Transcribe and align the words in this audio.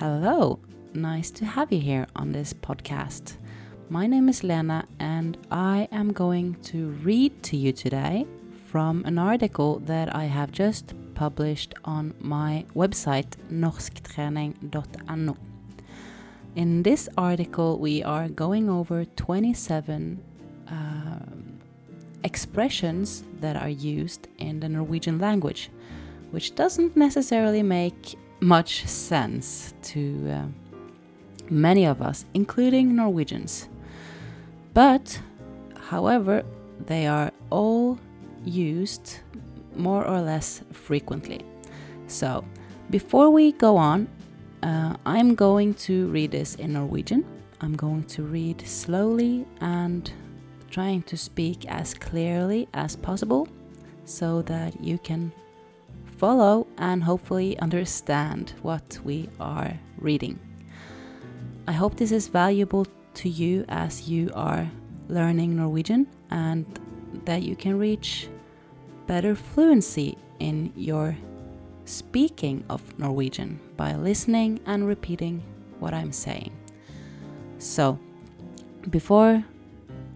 Hello, 0.00 0.60
nice 0.94 1.28
to 1.32 1.44
have 1.44 1.72
you 1.72 1.80
here 1.80 2.06
on 2.14 2.30
this 2.30 2.52
podcast. 2.52 3.36
My 3.88 4.06
name 4.06 4.28
is 4.28 4.44
Lena, 4.44 4.86
and 5.00 5.36
I 5.50 5.88
am 5.90 6.12
going 6.12 6.54
to 6.70 6.90
read 7.02 7.42
to 7.42 7.56
you 7.56 7.72
today 7.72 8.24
from 8.68 9.04
an 9.06 9.18
article 9.18 9.80
that 9.80 10.14
I 10.14 10.26
have 10.26 10.52
just 10.52 10.94
published 11.14 11.74
on 11.84 12.14
my 12.20 12.64
website 12.76 13.30
norsktrening.no. 13.50 15.36
In 16.54 16.84
this 16.84 17.08
article, 17.18 17.80
we 17.80 18.00
are 18.04 18.28
going 18.28 18.70
over 18.70 19.04
27 19.04 20.22
uh, 20.70 20.74
expressions 22.22 23.24
that 23.40 23.56
are 23.56 23.68
used 23.68 24.28
in 24.38 24.60
the 24.60 24.68
Norwegian 24.68 25.18
language, 25.18 25.70
which 26.30 26.54
doesn't 26.54 26.96
necessarily 26.96 27.64
make 27.64 28.16
much 28.40 28.86
sense 28.86 29.74
to 29.82 30.30
uh, 30.30 30.44
many 31.50 31.84
of 31.84 32.00
us, 32.02 32.24
including 32.34 32.96
Norwegians. 32.96 33.68
But, 34.74 35.20
however, 35.88 36.44
they 36.86 37.06
are 37.06 37.32
all 37.50 37.98
used 38.44 39.18
more 39.74 40.04
or 40.04 40.20
less 40.20 40.62
frequently. 40.72 41.44
So, 42.06 42.44
before 42.90 43.30
we 43.30 43.52
go 43.52 43.76
on, 43.76 44.08
uh, 44.62 44.96
I'm 45.04 45.34
going 45.34 45.74
to 45.74 46.08
read 46.08 46.30
this 46.32 46.54
in 46.54 46.72
Norwegian. 46.72 47.24
I'm 47.60 47.76
going 47.76 48.04
to 48.04 48.22
read 48.22 48.66
slowly 48.66 49.46
and 49.60 50.10
trying 50.70 51.02
to 51.02 51.16
speak 51.16 51.66
as 51.66 51.94
clearly 51.94 52.68
as 52.72 52.96
possible 52.96 53.48
so 54.04 54.42
that 54.42 54.80
you 54.82 54.98
can 54.98 55.32
follow 56.18 56.66
and 56.76 57.04
hopefully 57.04 57.58
understand 57.60 58.52
what 58.62 58.98
we 59.04 59.28
are 59.38 59.78
reading. 59.98 60.38
I 61.66 61.72
hope 61.72 61.96
this 61.96 62.12
is 62.12 62.28
valuable 62.28 62.86
to 63.14 63.28
you 63.28 63.64
as 63.68 64.08
you 64.08 64.30
are 64.34 64.70
learning 65.08 65.56
Norwegian 65.56 66.08
and 66.30 66.66
that 67.24 67.42
you 67.42 67.54
can 67.56 67.78
reach 67.78 68.28
better 69.06 69.34
fluency 69.34 70.18
in 70.40 70.72
your 70.76 71.16
speaking 71.84 72.64
of 72.68 72.98
Norwegian 72.98 73.60
by 73.76 73.94
listening 73.94 74.60
and 74.66 74.86
repeating 74.86 75.42
what 75.78 75.94
I'm 75.94 76.12
saying. 76.12 76.52
So, 77.58 77.98
before 78.90 79.44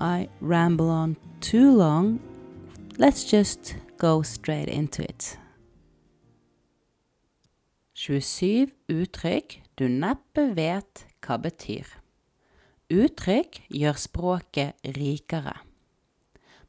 I 0.01 0.29
ramble 0.41 0.91
on 0.91 1.17
too 1.41 1.75
long, 1.75 2.21
let's 2.99 3.25
just 3.25 3.77
go 3.99 4.23
straight 4.23 4.69
into 4.69 5.03
it. 5.03 5.37
27 8.03 8.73
uttrykk 8.91 9.61
du 9.79 9.85
neppe 9.87 10.49
vet 10.57 11.05
hva 11.23 11.37
betyr. 11.39 11.87
Uttrykk 12.91 13.61
gjør 13.71 14.01
språket 14.03 14.89
rikere. 14.97 15.55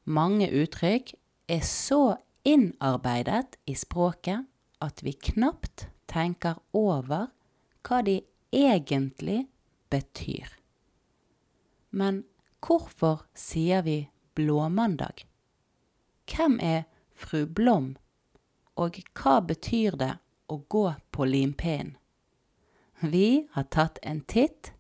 Mange 0.06 0.52
uttrykk 0.54 1.16
er 1.50 1.66
så 1.66 2.20
innarbeidet 2.46 3.58
i 3.66 3.74
språket 3.74 4.46
at 4.86 5.02
vi 5.02 5.16
knapt 5.32 5.88
tenker 6.12 6.62
over 6.78 7.32
hva 7.82 8.04
de 8.06 8.20
egentlig 8.54 9.48
betyr. 9.90 10.54
Men 11.90 12.28
hvorfor 12.62 13.26
sier 13.34 13.82
vi 13.82 14.04
blåmandag? 14.38 15.26
Hvem 16.30 16.60
er 16.62 16.86
fru 17.10 17.48
Blom, 17.50 17.96
og 18.78 19.02
hva 19.18 19.40
betyr 19.42 19.98
det 19.98 20.14
å 20.48 20.64
gå 20.70 20.94
på 21.12 21.26
limpinnen? 21.26 21.98
Vi 23.04 23.48
har 23.52 23.64
tatt 23.68 24.00
en 24.02 24.22
titt 24.22 24.72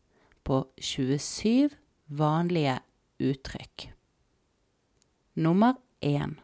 på 0.47 0.67
27 0.79 1.69
vanlige 2.07 2.79
uttrykk. 3.19 3.91
Nummer 5.35 5.75
én 5.99 6.39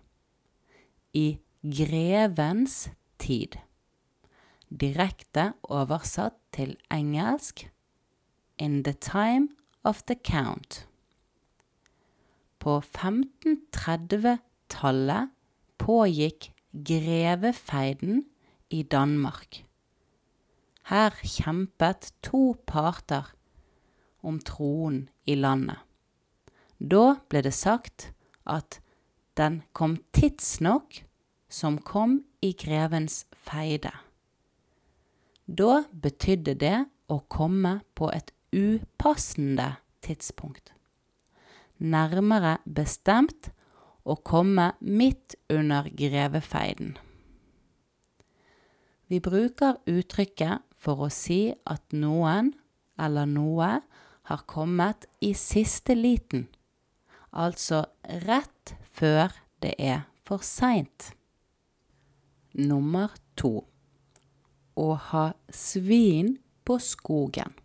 i 1.14 1.40
grevens 1.64 2.90
tid. 3.18 3.56
Direkte 4.70 5.54
oversatt 5.64 6.36
til 6.52 6.78
engelsk 6.92 7.72
In 8.60 8.84
the 8.84 8.94
time 8.94 9.48
of 9.84 10.04
the 10.04 10.16
count. 10.16 10.88
På 12.60 12.82
1530-tallet 12.84 15.30
pågikk 15.80 16.52
grevefeiden 16.74 18.26
i 18.70 18.84
Danmark. 18.84 19.64
Her 20.90 21.14
kjempet 21.22 22.12
to 22.26 22.56
parter 22.66 23.34
om 24.22 24.40
troen 24.40 25.08
i 25.26 25.36
landet. 25.36 25.78
Da 26.80 27.20
ble 27.30 27.44
det 27.46 27.54
sagt 27.54 28.12
at 28.46 28.80
den 29.38 29.62
kom 29.74 29.98
tidsnok 30.16 31.04
som 31.50 31.78
kom 31.82 32.24
i 32.42 32.54
grevens 32.54 33.26
feide. 33.34 33.92
Da 35.46 35.84
betydde 35.92 36.56
det 36.62 36.78
å 37.10 37.20
komme 37.28 37.80
på 37.98 38.12
et 38.14 38.32
upassende 38.54 39.76
tidspunkt. 40.06 40.74
Nærmere 41.80 42.58
bestemt 42.66 43.52
å 44.04 44.16
komme 44.16 44.74
midt 44.80 45.36
under 45.50 45.90
grevefeiden. 45.90 46.98
Vi 49.10 49.20
bruker 49.20 49.80
uttrykket 49.90 50.62
for 50.78 51.08
å 51.08 51.10
si 51.10 51.50
at 51.66 51.82
noen 51.98 52.54
eller 53.00 53.26
noe 53.30 53.70
har 54.30 54.44
kommet 54.46 55.08
i 55.26 55.32
siste 55.34 55.96
liten, 55.98 56.46
altså 57.34 57.88
rett 58.28 58.76
før 58.94 59.34
det 59.66 59.74
er 59.82 60.06
for 60.22 60.46
seint. 60.46 61.16
Nummer 62.54 63.16
to 63.40 63.64
å 64.78 64.94
ha 65.10 65.26
svin 65.50 66.36
på 66.66 66.78
skogen. 66.78 67.56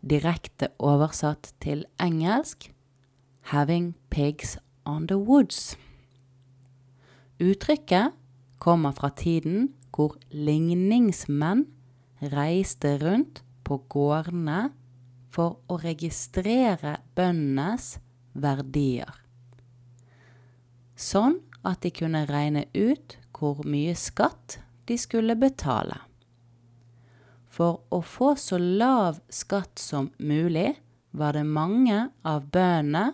Direkte 0.00 0.70
oversatt 0.80 1.52
til 1.60 1.84
engelsk 2.00 2.70
having 3.52 3.94
pigs 4.10 4.56
on 4.86 5.06
the 5.06 5.18
woods. 5.18 5.76
Uttrykket 7.38 8.16
kommer 8.58 8.96
fra 8.96 9.10
tiden 9.12 9.75
hvor 9.94 10.16
ligningsmenn 10.30 11.66
reiste 12.32 12.96
rundt 13.02 13.42
på 13.66 13.80
gårdene 13.92 14.70
for 15.32 15.58
å 15.68 15.78
registrere 15.82 16.96
bøndenes 17.16 17.96
verdier. 18.32 19.12
Sånn 20.96 21.40
at 21.66 21.82
de 21.84 21.92
kunne 21.92 22.24
regne 22.28 22.64
ut 22.72 23.18
hvor 23.36 23.60
mye 23.68 23.96
skatt 23.98 24.58
de 24.88 24.96
skulle 25.00 25.36
betale. 25.36 25.98
For 27.52 27.82
å 27.92 28.00
få 28.04 28.34
så 28.40 28.58
lav 28.60 29.20
skatt 29.32 29.80
som 29.80 30.10
mulig 30.18 30.74
var 31.16 31.36
det 31.36 31.46
mange 31.48 32.10
av 32.24 32.48
bøndene 32.52 33.10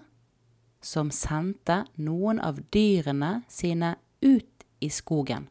som 0.82 1.12
sendte 1.14 1.84
noen 2.02 2.40
av 2.42 2.58
dyrene 2.74 3.42
sine 3.50 3.94
ut 4.22 4.66
i 4.82 4.90
skogen, 4.90 5.46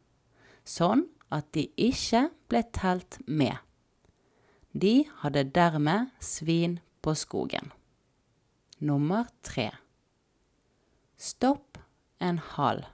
sånn 0.64 1.06
at 1.32 1.48
de 1.56 1.66
ikke 1.80 2.26
ble 2.52 2.62
telt 2.76 3.18
med. 3.26 3.56
De 4.72 5.02
hadde 5.22 5.44
dermed 5.56 6.12
svin 6.20 6.78
på 7.04 7.14
skogen. 7.18 7.72
Nummer 8.78 9.28
tre. 9.42 9.70
Stopp 11.16 11.78
en 12.20 12.40
hal. 12.54 12.84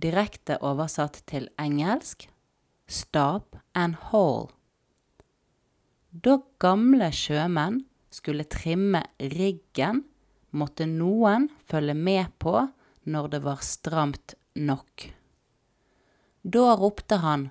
Direkte 0.00 0.58
oversatt 0.64 1.22
til 1.30 1.48
engelsk 1.60 2.28
stop 2.86 3.56
and 3.74 3.96
haul. 4.10 4.50
Da 6.10 6.38
gamle 6.62 7.10
sjømenn 7.14 7.82
skulle 8.14 8.46
trimme 8.46 9.02
riggen, 9.18 10.04
måtte 10.54 10.86
noen 10.86 11.48
følge 11.66 11.96
med 11.98 12.30
på 12.38 12.54
når 13.10 13.30
det 13.32 13.42
var 13.44 13.64
stramt 13.66 14.36
nok. 14.54 15.08
Da 16.44 16.74
ropte 16.76 17.16
han 17.16 17.50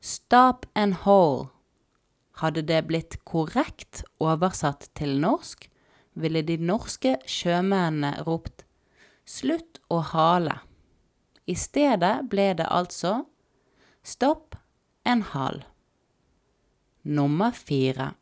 stop 0.00 0.66
and 0.74 0.94
hole. 0.94 1.48
hadde 2.36 2.62
det 2.68 2.82
blitt 2.84 3.14
korrekt 3.24 4.02
oversatt 4.20 4.90
til 4.92 5.14
norsk, 5.20 5.70
ville 6.12 6.42
de 6.44 6.58
norske 6.60 7.14
sjømennene 7.24 8.26
ropt 8.26 8.66
slutt 9.24 9.80
å 9.88 10.02
hale. 10.12 10.58
I 11.48 11.56
stedet 11.56 12.28
ble 12.28 12.50
det 12.58 12.68
altså 12.68 13.24
stopp 14.04 14.58
en 15.08 15.24
hal. 15.32 15.62
Nummer 17.02 17.56
fire 17.56 18.12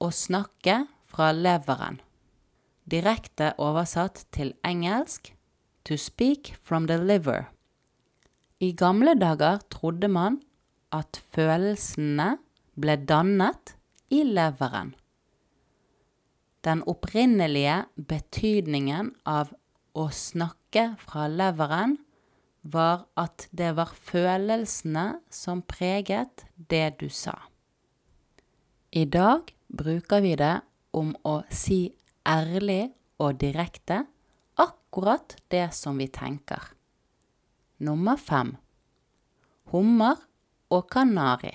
å 0.00 0.08
snakke 0.08 0.84
fra 1.04 1.32
leveren. 1.36 2.00
Direkte 2.88 3.52
oversatt 3.58 4.24
til 4.32 4.54
engelsk 4.64 5.34
to 5.84 5.96
speak 6.00 6.54
from 6.62 6.88
the 6.88 6.96
liver. 6.96 7.53
I 8.64 8.72
gamle 8.72 9.12
dager 9.18 9.58
trodde 9.72 10.08
man 10.08 10.38
at 10.94 11.18
følelsene 11.34 12.36
ble 12.80 12.94
dannet 13.10 13.74
i 14.14 14.22
leveren. 14.24 14.94
Den 16.64 16.80
opprinnelige 16.88 17.82
betydningen 18.08 19.10
av 19.28 19.50
å 19.92 20.06
snakke 20.08 20.86
fra 21.02 21.26
leveren 21.28 21.98
var 22.62 23.04
at 23.20 23.48
det 23.52 23.74
var 23.76 23.92
følelsene 23.92 25.04
som 25.28 25.60
preget 25.68 26.46
det 26.56 26.86
du 27.02 27.10
sa. 27.12 27.34
I 28.96 29.04
dag 29.04 29.50
bruker 29.68 30.24
vi 30.24 30.32
det 30.40 30.54
om 30.96 31.12
å 31.26 31.42
si 31.52 31.82
ærlig 32.24 32.94
og 33.20 33.36
direkte 33.42 34.04
akkurat 34.56 35.36
det 35.52 35.66
som 35.76 36.00
vi 36.00 36.08
tenker. 36.08 36.73
Nummer 37.78 38.16
fem 38.16 38.56
hummer 39.74 40.20
og 40.70 40.86
kanari. 40.92 41.50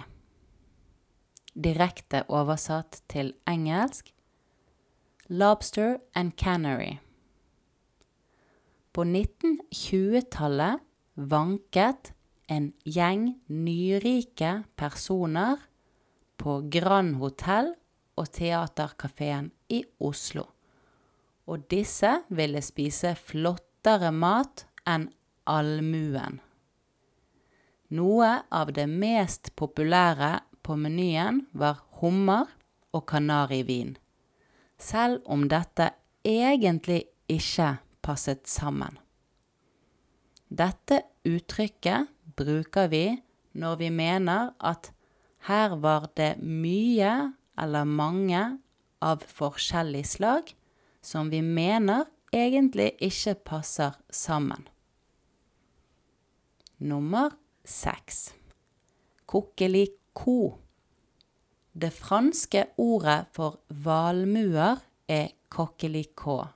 Direkte 1.56 2.24
oversatt 2.28 3.02
til 3.12 3.34
engelsk 3.48 4.12
lobster 5.30 5.98
and 6.16 6.36
canary. 6.36 6.98
På 8.92 9.06
1920-tallet 9.06 10.82
vanket 11.16 12.14
en 12.50 12.72
gjeng 12.84 13.28
nyrike 13.48 14.64
personer 14.76 15.62
på 16.40 16.62
Grand 16.72 17.20
Hotell 17.22 17.74
og 18.20 18.28
Theatercaféen 18.36 19.52
i 19.70 19.84
Oslo. 20.00 20.44
Og 21.48 21.70
disse 21.72 22.10
ville 22.30 22.62
spise 22.66 23.14
flottere 23.16 24.12
mat 24.12 24.66
enn 24.90 25.08
allmuen. 25.50 26.40
Noe 27.90 28.30
av 28.54 28.74
det 28.78 28.86
mest 28.86 29.56
populære 29.58 30.38
på 30.62 30.78
menyen 30.78 31.44
var 31.58 31.82
hummer 32.02 32.52
og 32.94 33.08
kanarivin, 33.10 33.96
selv 34.78 35.26
om 35.26 35.48
dette 35.50 35.90
egentlig 36.26 37.08
ikke 37.30 37.80
passet 38.06 38.46
sammen. 38.50 39.00
Dette 40.50 41.04
uttrykket 41.26 42.10
bruker 42.38 42.90
vi 42.94 43.04
når 43.58 43.82
vi 43.82 43.90
mener 43.94 44.54
at 44.62 44.92
her 45.50 45.76
var 45.82 46.10
det 46.18 46.36
mye 46.42 47.14
eller 47.60 47.86
mange 47.86 48.42
av 49.02 49.24
forskjellig 49.26 50.06
slag 50.08 50.54
som 51.02 51.30
vi 51.32 51.42
mener 51.42 52.10
egentlig 52.36 52.92
ikke 53.02 53.36
passer 53.48 53.96
sammen. 54.10 54.68
Nummer 56.80 57.34
seks. 57.66 58.34
Coquelicot. 59.28 60.56
Det 61.76 61.92
franske 61.94 62.66
ordet 62.80 63.26
for 63.36 63.60
valmuer 63.68 64.80
er 65.08 65.34
coquelicot. 65.52 66.48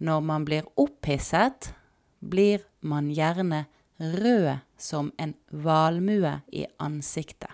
Når 0.00 0.20
man 0.20 0.44
blir 0.48 0.64
opphisset, 0.80 1.74
blir 2.20 2.64
man 2.80 3.12
gjerne 3.12 3.66
rød 4.00 4.64
som 4.80 5.12
en 5.20 5.34
valmue 5.52 6.40
i 6.52 6.64
ansiktet. 6.80 7.52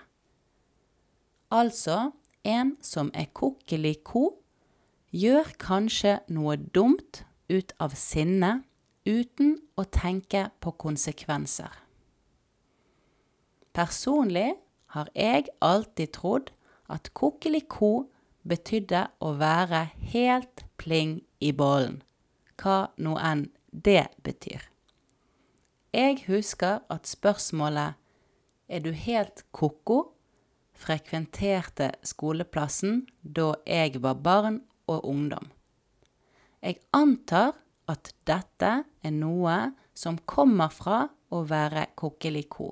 Altså, 1.50 2.12
en 2.46 2.76
som 2.80 3.10
er 3.14 3.26
coquelicot, 3.34 4.38
gjør 5.10 5.50
kanskje 5.58 6.20
noe 6.30 6.54
dumt 6.56 7.24
ut 7.50 7.74
av 7.82 7.98
sinne 7.98 8.60
uten 9.06 9.56
å 9.76 9.84
tenke 9.84 10.48
på 10.60 10.72
konsekvenser. 10.80 11.72
Personlig 13.72 14.54
har 14.94 15.10
jeg 15.14 15.48
alltid 15.62 16.12
trodd 16.16 16.50
at 16.90 17.12
kokeliko 17.14 18.10
betydde 18.42 19.06
å 19.22 19.34
være 19.38 19.86
helt 20.12 20.64
pling 20.80 21.20
i 21.40 21.52
bollen, 21.52 22.00
hva 22.58 22.90
nå 22.96 23.14
enn 23.16 23.46
det 23.70 24.08
betyr. 24.24 24.66
Jeg 25.94 26.24
husker 26.26 26.82
at 26.90 27.06
spørsmålet 27.06 27.94
Er 28.70 28.78
du 28.78 28.92
helt 28.92 29.42
ko-ko? 29.50 30.12
frekventerte 30.80 31.90
skoleplassen 32.06 33.02
da 33.22 33.52
jeg 33.66 34.00
var 34.02 34.20
barn 34.24 34.60
og 34.86 35.04
ungdom. 35.04 35.50
Jeg 36.62 36.80
antar 36.92 37.58
at 37.90 38.12
dette 38.28 38.72
er 38.86 39.14
noe 39.14 39.72
som 39.96 40.18
kommer 40.24 40.70
fra 40.72 41.02
å 41.30 41.42
være 41.46 41.90
kokkeliko. 41.98 42.70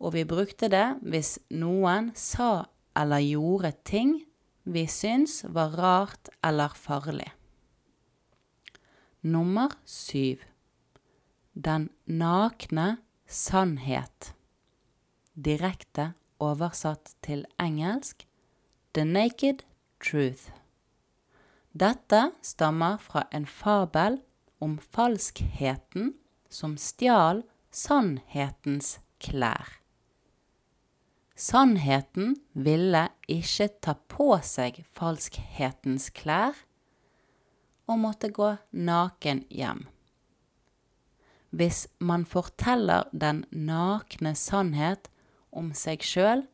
og 0.00 0.14
vi 0.16 0.24
brukte 0.24 0.70
det 0.72 0.86
hvis 1.04 1.38
noen 1.52 2.10
sa 2.16 2.66
eller 2.96 3.20
gjorde 3.20 3.72
ting 3.84 4.14
vi 4.64 4.86
syns 4.88 5.42
var 5.48 5.76
rart 5.76 6.30
eller 6.44 6.72
farlig. 6.76 7.28
Nummer 9.20 9.74
syv 9.84 10.46
Den 11.52 11.90
nakne 12.06 13.00
sannhet. 13.26 14.32
Direkte 15.34 16.12
oversatt 16.38 17.16
til 17.22 17.44
engelsk 17.60 18.24
The 18.94 19.04
Naked 19.04 19.66
Truth. 20.00 20.59
Dette 21.72 22.32
stammer 22.42 22.98
fra 22.98 23.28
en 23.30 23.46
fabel 23.46 24.18
om 24.58 24.78
falskheten 24.78 26.14
som 26.50 26.74
stjal 26.76 27.44
sannhetens 27.70 28.98
klær. 29.22 29.78
Sannheten 31.38 32.34
ville 32.52 33.06
ikke 33.30 33.68
ta 33.80 33.94
på 34.10 34.34
seg 34.44 34.82
falskhetens 34.98 36.10
klær 36.10 36.58
og 37.86 38.02
måtte 38.02 38.32
gå 38.34 38.50
naken 38.74 39.44
hjem. 39.48 39.86
Hvis 41.50 41.86
man 41.98 42.26
forteller 42.26 43.06
den 43.12 43.44
nakne 43.50 44.34
sannhet 44.38 45.08
om 45.50 45.70
seg 45.74 46.02
sjøl, 46.06 46.44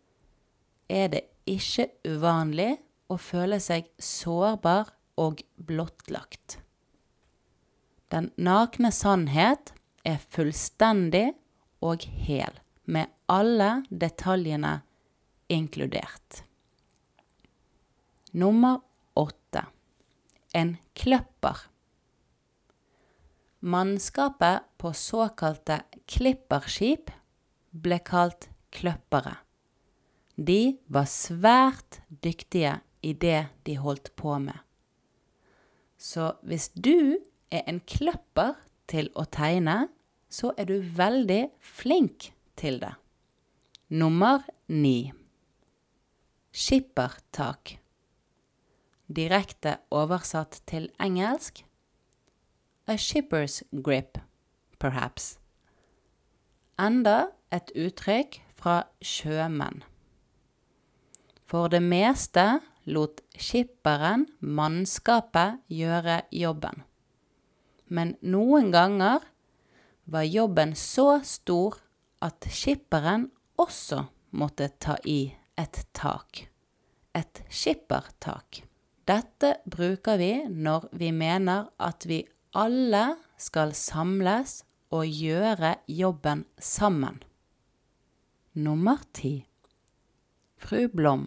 er 0.89 1.09
det 1.13 1.25
ikke 1.49 1.89
uvanlig 2.05 2.77
å 3.13 3.19
føle 3.21 3.59
seg 3.61 3.89
sårbar 4.01 4.96
og 5.17 5.43
blottlagt. 5.57 6.59
Den 8.13 8.31
nakne 8.37 8.93
sannhet 8.95 9.73
er 10.07 10.21
fullstendig 10.31 11.33
og 11.85 12.05
hel, 12.27 12.61
med 12.85 13.11
alle 13.27 13.83
detaljene 13.91 14.81
inkludert. 15.51 16.43
Nummer 18.37 18.83
åtte 19.17 19.65
en 20.57 20.77
kløpper. 20.95 21.57
Mannskapet 23.61 24.67
på 24.79 24.93
såkalte 24.95 25.81
klipperskip 26.07 27.11
ble 27.73 27.99
kalt 28.05 28.49
kløppere. 28.77 29.35
De 30.37 30.77
var 30.93 31.09
svært 31.11 32.01
dyktige 32.09 32.77
i 33.03 33.15
det 33.17 33.49
de 33.65 33.77
holdt 33.81 34.13
på 34.17 34.37
med. 34.39 34.66
Så 35.99 36.35
hvis 36.43 36.69
du 36.75 37.19
er 37.51 37.65
en 37.67 37.81
kløpper 37.81 38.57
til 38.91 39.11
å 39.17 39.25
tegne, 39.33 39.89
så 40.29 40.53
er 40.59 40.69
du 40.69 40.81
veldig 40.81 41.49
flink 41.61 42.31
til 42.59 42.81
det. 42.83 42.93
Nummer 43.89 44.45
ni. 44.69 45.13
Skippertak. 46.53 47.77
Direkte 49.07 49.79
oversatt 49.95 50.61
til 50.67 50.91
engelsk 51.01 51.63
A 52.89 52.95
shipper's 52.95 53.63
grip, 53.83 54.19
perhaps. 54.79 55.39
Enda 56.79 57.33
et 57.51 57.73
uttrykk 57.75 58.39
fra 58.55 58.85
sjømenn. 59.03 59.83
For 61.43 61.67
det 61.73 61.81
meste 61.83 62.61
lot 62.87 63.23
skipperen 63.39 64.27
mannskapet 64.41 65.63
gjøre 65.73 66.23
jobben. 66.35 66.85
Men 67.87 68.15
noen 68.23 68.71
ganger 68.75 69.25
var 70.07 70.27
jobben 70.27 70.75
så 70.79 71.21
stor 71.27 71.79
at 72.23 72.47
skipperen 72.51 73.29
også 73.59 74.07
måtte 74.37 74.69
ta 74.83 74.97
i 75.05 75.35
et 75.59 75.83
tak. 75.97 76.47
Et 77.17 77.43
skippertak. 77.49 78.63
Dette 79.07 79.53
bruker 79.71 80.19
vi 80.21 80.33
når 80.51 80.89
vi 80.99 81.13
mener 81.15 81.71
at 81.79 82.07
vi 82.09 82.25
alle 82.57 83.17
skal 83.39 83.73
samles 83.77 84.61
og 84.95 85.07
gjøre 85.07 85.77
jobben 85.89 86.45
sammen. 86.59 87.21
Nummer 88.57 89.03
ti. 89.15 89.47
Fru 90.57 90.89
Blom 90.89 91.27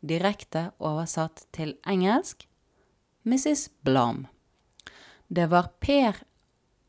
direkte 0.00 0.70
oversatt 0.78 1.46
til 1.52 1.76
engelsk 1.86 2.46
Mrs. 3.28 3.68
Blom. 3.84 4.26
Det 5.28 5.48
var 5.50 5.72
Per 5.80 6.22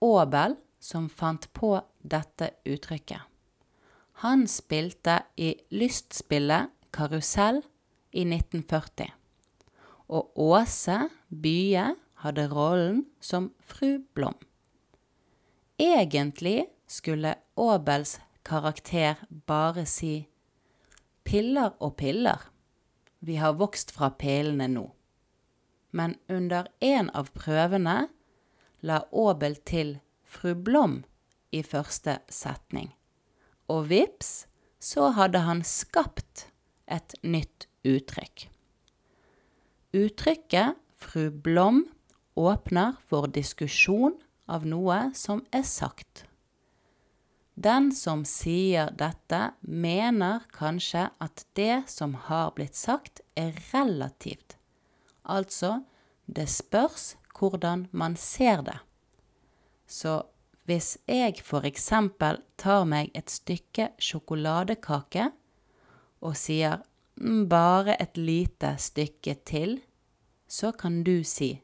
Aabel 0.01 0.56
som 0.80 1.10
fant 1.10 1.50
på 1.54 1.74
dette 2.00 2.54
uttrykket. 2.66 3.22
Han 4.24 4.48
spilte 4.51 5.22
i 5.39 5.54
lystspillet 5.72 6.72
Karusell 6.96 7.62
i 8.12 8.25
1940, 8.25 9.08
og 10.10 10.39
Åse 10.39 10.98
Bye 11.30 11.94
hadde 12.24 12.48
rollen 12.51 13.06
som 13.24 13.51
fru 13.63 14.00
Blom. 14.16 14.36
Egentlig 15.80 16.66
skulle 16.88 17.36
Aabels 17.56 18.18
karakter 18.44 19.22
bare 19.48 19.86
si 19.88 20.28
piller 21.24 21.75
og 21.80 21.96
piller, 22.00 22.42
vi 23.20 23.36
har 23.36 23.58
vokst 23.60 23.92
fra 23.92 24.10
pillene 24.10 24.68
nå. 24.72 24.86
Men 25.92 26.16
under 26.28 26.70
en 26.80 27.10
av 27.18 27.32
prøvene 27.36 28.08
la 28.86 29.02
Aabel 29.12 29.58
til 29.68 29.98
fru 30.24 30.54
Blom 30.56 31.02
i 31.52 31.64
første 31.66 32.20
setning, 32.30 32.94
og 33.68 33.90
vips, 33.90 34.46
så 34.80 35.10
hadde 35.18 35.42
han 35.44 35.64
skapt 35.66 36.46
et 36.88 37.18
nytt 37.26 37.68
uttrykk. 37.84 38.48
Uttrykket 39.98 40.78
fru 40.96 41.30
Blom 41.34 41.84
åpner 42.40 42.96
for 43.10 43.28
diskusjon 43.28 44.16
av 44.48 44.66
noe 44.70 45.10
som 45.18 45.44
er 45.52 45.66
sagt. 45.68 46.29
Den 47.60 47.89
som 47.92 48.22
sier 48.24 48.94
dette, 48.96 49.39
mener 49.62 50.46
kanskje 50.56 51.10
at 51.20 51.44
det 51.60 51.89
som 51.92 52.13
har 52.30 52.54
blitt 52.56 52.78
sagt, 52.80 53.20
er 53.36 53.51
relativt. 53.74 54.56
Altså, 55.28 55.82
det 56.25 56.48
spørs 56.48 57.18
hvordan 57.36 57.89
man 57.92 58.16
ser 58.16 58.63
det. 58.63 58.78
Så 59.88 60.22
hvis 60.70 60.98
jeg 61.10 61.42
for 61.44 61.68
eksempel 61.68 62.39
tar 62.56 62.86
meg 62.88 63.12
et 63.18 63.32
stykke 63.34 63.89
sjokoladekake 64.00 65.32
og 66.24 66.38
sier 66.39 66.86
«Mm, 67.20 67.50
bare 67.51 67.98
et 68.00 68.16
lite 68.16 68.78
stykke 68.80 69.36
til, 69.44 69.82
så 70.48 70.72
kan 70.72 71.01
du 71.04 71.25
si 71.28 71.58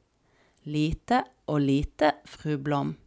lite 0.65 1.21
og 1.47 1.61
lite, 1.61 2.11
fru 2.25 2.57
Blom. 2.57 2.97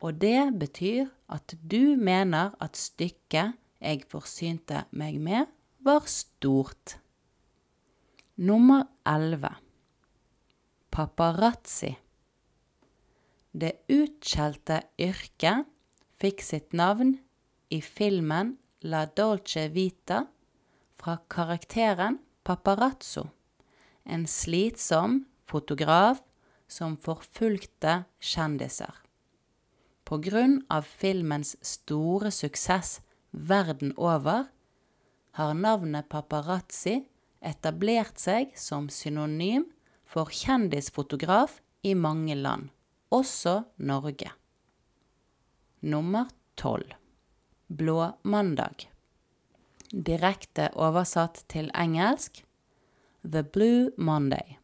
Og 0.00 0.18
det 0.18 0.58
betyr 0.58 1.12
at 1.32 1.54
du 1.62 1.96
mener 1.98 2.54
at 2.62 2.78
stykket 2.78 3.56
jeg 3.82 4.06
forsynte 4.10 4.84
meg 4.96 5.18
med, 5.20 5.46
var 5.84 6.06
stort. 6.10 6.96
Nummer 8.36 8.86
11. 9.06 9.48
Paparazzi. 10.90 11.92
Det 13.56 13.72
utskjelte 13.92 14.82
yrket 15.00 15.68
fikk 16.20 16.42
sitt 16.44 16.76
navn 16.76 17.14
i 17.72 17.80
filmen 17.80 18.56
La 18.84 19.06
Dolce 19.06 19.68
Vita 19.72 20.24
fra 20.96 21.16
karakteren 21.32 22.20
Paparazzo, 22.46 23.26
en 24.04 24.26
slitsom 24.30 25.24
fotograf 25.48 26.22
som 26.68 26.96
forfulgte 27.00 28.04
kjendiser. 28.20 29.05
På 30.06 30.18
grunn 30.22 30.60
av 30.70 30.86
filmens 30.86 31.56
store 31.66 32.30
suksess 32.30 33.00
verden 33.30 33.90
over 33.98 34.46
har 35.34 35.54
navnet 35.58 36.06
paparazzi 36.08 37.00
etablert 37.42 38.20
seg 38.22 38.52
som 38.54 38.86
synonym 38.88 39.66
for 40.06 40.30
kjendisfotograf 40.30 41.58
i 41.82 41.96
mange 41.98 42.36
land, 42.38 42.70
også 43.10 43.64
Norge. 43.82 44.30
Nummer 45.82 46.30
tolv 46.54 46.94
Blå 47.66 48.12
mandag. 48.22 48.86
Direkte 49.90 50.68
oversatt 50.78 51.42
til 51.50 51.66
engelsk 51.74 52.44
The 53.26 53.42
Blue 53.42 53.90
Monday. 53.98 54.54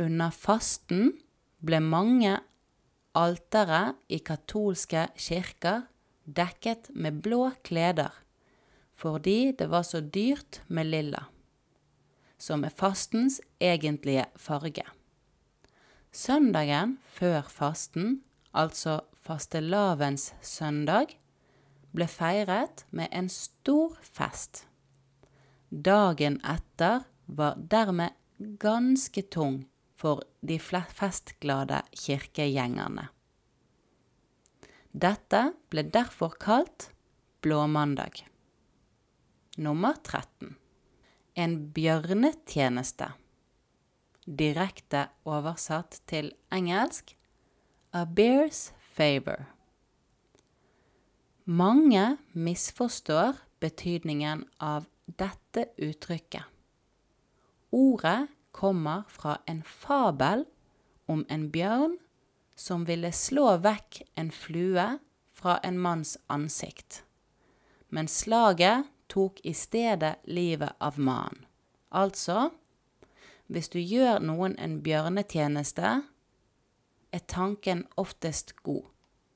Under 0.00 0.32
fasten 0.32 1.12
ble 1.60 1.82
mange 1.84 2.38
altere 3.14 3.94
i 4.08 4.18
katolske 4.24 5.08
kirker 5.16 5.86
dekket 6.24 6.90
med 6.94 7.20
blå 7.22 7.50
kleder, 7.64 8.12
fordi 8.94 9.52
det 9.58 9.68
var 9.70 9.82
så 9.82 10.00
dyrt 10.00 10.60
med 10.68 10.90
lilla, 10.90 11.26
som 12.38 12.64
er 12.64 12.74
fastens 12.74 13.40
egentlige 13.60 14.26
farge. 14.36 14.84
Søndagen 16.12 16.98
før 17.08 17.48
fasten, 17.48 18.20
altså 18.52 19.00
fastelavens 19.22 20.32
søndag, 20.42 21.16
ble 21.92 22.08
feiret 22.08 22.84
med 22.90 23.12
en 23.12 23.28
stor 23.32 23.96
fest. 24.02 24.66
Dagen 25.72 26.38
etter 26.44 27.04
var 27.26 27.56
dermed 27.56 28.12
ganske 28.60 29.22
tung 29.32 29.62
for 30.02 30.24
de 30.40 30.58
festglade 30.58 31.82
kirkegjengerne. 31.94 33.06
Dette 34.90 35.42
ble 35.70 35.86
derfor 35.94 36.34
kalt 36.42 36.90
Blåmandag. 37.42 38.24
Nummer 39.56 39.94
13. 40.02 40.56
En 41.34 41.54
bjørnetjeneste. 41.74 43.12
Direkte 44.26 45.06
oversatt 45.26 46.00
til 46.10 46.32
engelsk 46.54 47.14
A 47.92 48.04
bear's 48.06 48.70
favor. 48.94 49.46
Mange 51.44 52.16
misforstår 52.32 53.40
betydningen 53.60 54.46
av 54.58 54.86
dette 55.06 55.66
uttrykket. 55.76 56.46
Ordet 57.72 58.28
kommer 58.52 59.02
fra 59.08 59.38
en 59.46 59.62
fabel 59.62 60.44
om 61.10 61.24
en 61.28 61.48
bjørn 61.50 61.96
som 62.56 62.84
ville 62.86 63.12
slå 63.12 63.56
vekk 63.64 64.02
en 64.20 64.30
flue 64.30 64.86
fra 65.32 65.58
en 65.66 65.78
manns 65.80 66.16
ansikt. 66.26 67.02
Men 67.88 68.08
slaget 68.08 68.88
tok 69.12 69.40
i 69.44 69.54
stedet 69.54 70.14
livet 70.24 70.72
av 70.78 70.98
mannen. 70.98 71.46
Altså, 71.92 72.50
hvis 73.52 73.68
du 73.68 73.80
gjør 73.80 74.22
noen 74.24 74.54
en 74.56 74.78
bjørnetjeneste, 74.84 75.90
er 77.12 77.24
tanken 77.28 77.84
oftest 78.00 78.54
god, 78.64 78.86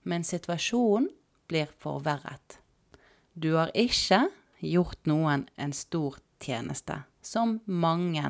men 0.09 0.25
situasjonen 0.25 1.11
blir 1.51 1.69
forverret. 1.83 2.57
Du 3.37 3.53
har 3.59 3.75
ikke 3.77 4.31
gjort 4.65 5.05
noen 5.05 5.45
en 5.61 5.75
stor 5.77 6.17
tjeneste, 6.41 7.03
som 7.21 7.59
mange 7.67 8.25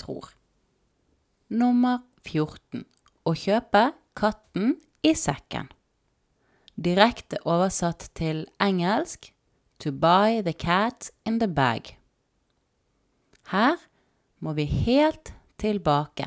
tror. 0.00 0.30
Nummer 1.48 2.00
14. 2.24 2.86
Å 3.26 3.34
kjøpe 3.36 3.90
katten 4.16 4.78
i 5.06 5.12
sekken. 5.16 5.68
Direkte 6.80 7.40
oversatt 7.44 8.08
til 8.16 8.46
engelsk 8.62 9.32
To 9.80 9.90
buy 9.92 10.42
the 10.42 10.52
cat 10.52 11.10
in 11.24 11.38
the 11.40 11.48
bag. 11.48 11.96
Her 13.48 13.76
må 14.38 14.52
vi 14.52 14.64
helt 14.64 15.32
tilbake 15.56 16.26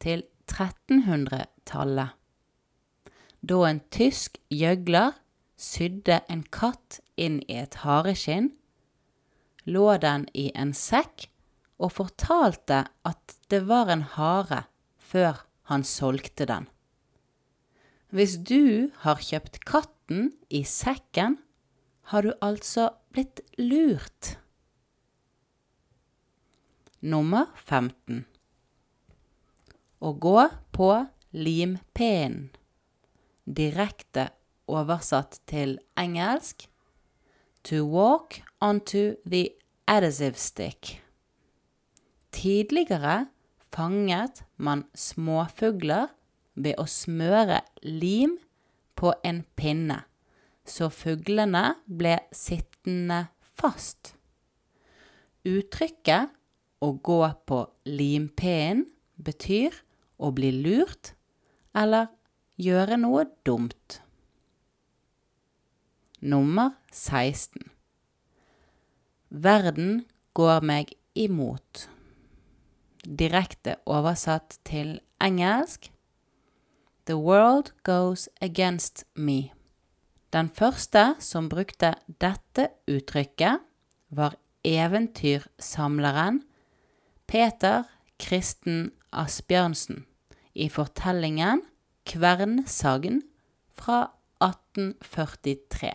til 0.00 0.26
1300-tallet, 0.52 2.12
da 3.40 3.58
en 3.64 3.80
tysk 3.90 4.36
gjøgler 4.52 5.16
sydde 5.56 6.20
en 6.28 6.44
katt 6.52 7.00
inn 7.16 7.40
i 7.48 7.56
et 7.64 7.80
hareskinn, 7.80 8.52
lå 9.64 9.88
den 10.04 10.28
i 10.36 10.50
en 10.52 10.76
sekk 10.76 11.30
og 11.82 11.94
fortalte 11.96 12.84
at 13.08 13.36
det 13.50 13.64
var 13.66 13.90
en 13.92 14.04
hare 14.14 14.64
før 15.02 15.42
han 15.70 15.84
solgte 15.84 16.46
den. 16.46 16.68
Hvis 18.12 18.36
du 18.36 18.92
har 19.02 19.22
kjøpt 19.24 19.62
katten 19.66 20.30
i 20.52 20.62
sekken, 20.68 21.38
har 22.12 22.26
du 22.26 22.34
altså 22.44 22.90
blitt 23.14 23.40
lurt. 23.58 24.36
Nummer 27.02 27.48
15 27.56 28.24
Å 30.02 30.10
gå 30.22 30.42
på 30.76 30.90
limpinnen. 31.32 32.50
Direkte 33.42 34.28
oversatt 34.70 35.40
til 35.50 35.80
engelsk 35.98 36.68
To 37.70 37.84
walk 37.86 38.42
onto 38.60 39.14
the 39.24 39.48
adhesive 39.86 40.38
stick. 40.38 41.01
Tidligere 42.32 43.26
fanget 43.72 44.42
man 44.56 44.86
småfugler 44.94 46.10
ved 46.54 46.78
å 46.80 46.86
smøre 46.88 47.60
lim 47.84 48.38
på 48.98 49.12
en 49.24 49.42
pinne, 49.56 50.02
så 50.64 50.88
fuglene 50.92 51.64
ble 51.86 52.18
sittende 52.34 53.26
fast. 53.40 54.14
Uttrykket 55.48 56.32
å 56.82 56.92
gå 56.98 57.22
på 57.46 57.64
limpinnen 57.88 58.86
betyr 59.22 59.74
å 60.22 60.30
bli 60.34 60.52
lurt 60.54 61.14
eller 61.74 62.10
gjøre 62.62 62.98
noe 63.00 63.26
dumt. 63.46 64.00
Nummer 66.22 66.76
16. 66.92 67.66
Verden 69.30 70.04
går 70.38 70.62
meg 70.62 70.94
imot. 71.18 71.88
Direkte 73.02 73.76
oversatt 73.86 74.60
til 74.64 75.00
engelsk 75.22 75.90
The 77.06 77.16
world 77.18 77.72
goes 77.82 78.28
against 78.40 79.04
me. 79.14 79.50
Den 80.32 80.48
første 80.48 81.16
som 81.18 81.48
brukte 81.50 81.94
dette 82.22 82.68
uttrykket, 82.86 83.58
var 84.08 84.36
eventyrsamleren 84.64 86.42
Peter 87.26 87.88
Kristen 88.20 88.92
Asbjørnsen 89.10 90.04
i 90.54 90.68
fortellingen 90.70 91.64
Kvernsagn 92.06 93.22
fra 93.74 94.12
1843. 94.44 95.92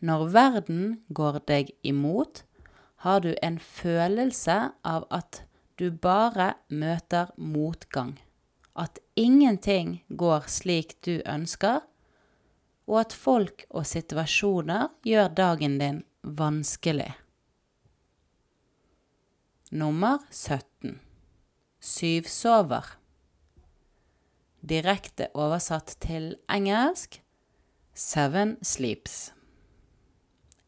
Når 0.00 0.26
verden 0.34 0.82
går 1.14 1.40
deg 1.46 1.72
imot, 1.86 2.45
har 3.06 3.20
du 3.20 3.36
en 3.42 3.58
følelse 3.62 4.54
av 4.82 5.04
at 5.14 5.44
du 5.78 5.92
bare 5.94 6.56
møter 6.74 7.28
motgang, 7.38 8.16
at 8.74 8.98
ingenting 9.14 10.00
går 10.08 10.48
slik 10.50 10.96
du 11.06 11.20
ønsker, 11.22 11.84
og 12.90 12.98
at 13.04 13.14
folk 13.14 13.62
og 13.70 13.86
situasjoner 13.86 14.90
gjør 15.06 15.30
dagen 15.38 15.78
din 15.78 16.02
vanskelig. 16.26 17.12
Nummer 19.70 20.26
17 20.34 20.98
Syvsover 21.78 22.90
Direkte 24.66 25.30
oversatt 25.38 25.94
til 26.02 26.32
engelsk 26.50 27.20
Seven 27.94 28.56
Sleeps. 28.66 29.30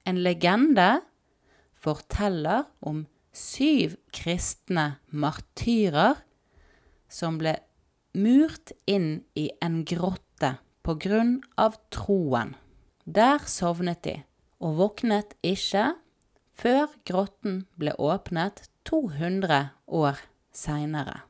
En 0.07 0.23
legende 0.23 1.01
forteller 1.89 2.67
om 2.85 3.07
syv 3.33 3.97
kristne 4.13 4.99
martyrer 5.09 6.19
som 7.09 7.39
ble 7.41 7.55
murt 8.19 8.73
inn 8.91 9.23
i 9.39 9.49
en 9.65 9.83
grotte 9.89 10.57
på 10.85 10.97
grunn 11.01 11.39
av 11.61 11.79
troen. 11.95 12.55
Der 13.05 13.41
sovnet 13.49 14.03
de, 14.05 14.19
og 14.61 14.77
våknet 14.81 15.33
ikke 15.47 15.95
før 16.59 16.93
grotten 17.09 17.63
ble 17.81 17.95
åpnet 17.97 18.67
200 18.89 19.71
år 20.01 20.21
seinere. 20.53 21.23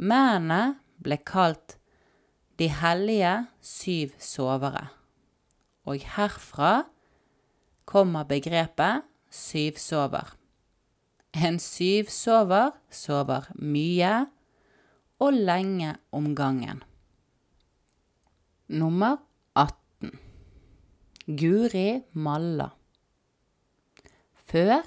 Mennene 0.00 0.80
ble 1.02 1.20
kalt 1.22 1.76
De 2.60 2.66
hellige 2.68 3.46
syv 3.64 4.10
sovere, 4.20 4.90
og 5.88 6.02
herfra 6.16 6.82
kommer 7.88 8.26
begrepet 8.28 9.06
syvsover. 9.30 10.34
En 11.34 11.58
syvsover 11.62 12.74
sover 12.90 13.46
mye 13.54 14.26
og 15.20 15.36
lenge 15.36 15.94
om 16.12 16.34
gangen. 16.34 16.82
Nummer 18.68 19.16
18 19.54 20.18
Guri 21.38 22.02
malla. 22.12 22.70
Før 24.50 24.82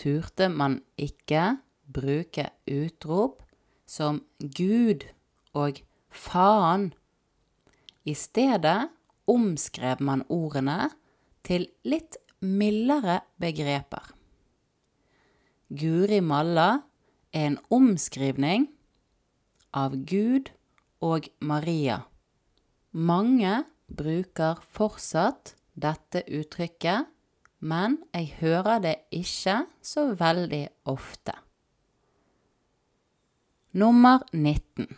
turte 0.00 0.48
man 0.48 0.78
ikke 0.96 1.58
bruke 1.92 2.48
utrop 2.70 3.42
som 3.86 4.22
Gud 4.40 5.04
og 5.52 5.82
faen. 6.08 6.92
I 8.04 8.14
stedet 8.16 8.88
omskrev 9.28 10.00
man 10.00 10.24
ordene 10.32 10.88
til 11.44 11.68
litt 11.84 12.16
mildere 12.42 13.20
begreper. 13.40 14.12
Guri 15.72 16.20
malla 16.20 16.82
er 17.32 17.46
en 17.52 17.58
omskrivning 17.72 18.66
av 19.72 19.94
Gud 20.04 20.50
og 21.00 21.30
Maria. 21.40 22.02
Mange 22.92 23.62
bruker 23.88 24.60
fortsatt 24.74 25.54
dette 25.72 26.24
uttrykket, 26.28 27.08
men 27.62 27.96
jeg 28.12 28.34
hører 28.42 28.82
det 28.84 28.96
ikke 29.14 29.62
så 29.80 30.10
veldig 30.18 30.66
ofte. 30.90 31.32
Nummer 33.72 34.26
19 34.34 34.90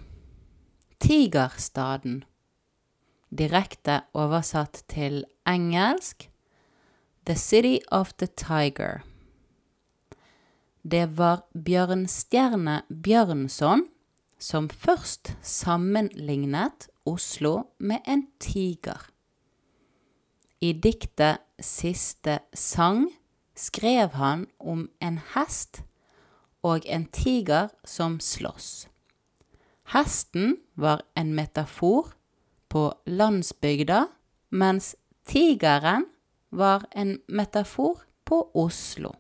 Tigerstaden 1.05 2.25
Direkte 3.35 4.01
oversatt 4.17 4.83
til 4.91 5.23
engelsk 5.47 6.31
The 7.27 7.37
City 7.37 7.81
of 7.91 8.13
the 8.13 8.27
Tiger. 8.27 9.01
Det 10.83 11.07
var 11.17 11.47
Bjørnstjerne 11.57 12.83
Bjørnson 12.89 13.87
som 14.39 14.69
først 14.69 15.33
sammenlignet 15.41 16.89
Oslo 17.07 17.63
med 17.79 18.05
en 18.05 18.27
tiger. 18.41 19.09
I 20.61 20.73
diktet 20.73 21.41
Siste 21.61 22.39
sang 22.53 23.09
skrev 23.57 24.13
han 24.21 24.47
om 24.61 24.91
en 25.01 25.17
hest 25.33 25.81
og 26.63 26.85
en 26.85 27.07
tiger 27.09 27.73
som 27.85 28.21
slåss. 28.21 28.89
Hesten 29.97 30.59
var 30.77 31.07
en 31.17 31.33
metafor 31.33 32.13
på 32.69 32.91
landsbygda, 33.07 34.11
mens 34.51 34.97
tigeren 35.25 36.11
var 36.57 36.87
en 36.93 37.19
metafor 37.29 38.03
på 38.25 38.51
Oslo. 38.55 39.13